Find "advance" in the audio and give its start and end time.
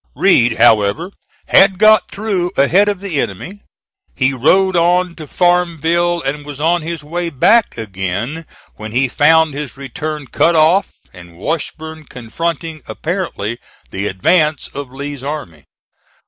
14.07-14.69